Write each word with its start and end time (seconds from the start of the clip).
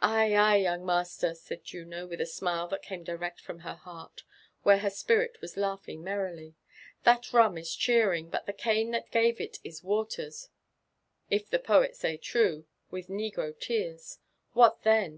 "Ay, 0.00 0.32
ay, 0.36 0.54
young 0.54 0.86
master,'' 0.86 1.34
said 1.34 1.64
Juno, 1.64 2.06
with 2.06 2.20
a 2.20 2.26
smile 2.26 2.68
that 2.68 2.84
came 2.84 3.02
direet 3.02 3.40
from 3.40 3.58
her 3.66 3.74
heart, 3.74 4.22
where 4.62 4.78
her 4.78 4.88
spirit 4.88 5.38
was 5.40 5.56
laughing 5.56 6.04
merrily, 6.04 6.54
''that 7.04 7.32
rum 7.32 7.58
is 7.58 7.74
cheering, 7.74 8.30
but 8.30 8.46
the 8.46 8.52
cane 8.52 8.92
that 8.92 9.10
gave 9.10 9.40
it 9.40 9.58
is 9.64 9.82
watered, 9.82 10.34
if 11.28 11.50
the 11.50 11.58
poet 11.58 11.96
say 11.96 12.16
triie, 12.16 12.66
with 12.92 13.08
negro 13.08 13.52
tears.— 13.58 14.18
What 14.52 14.84
then? 14.84 15.10